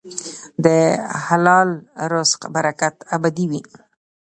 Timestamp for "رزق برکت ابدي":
2.11-3.45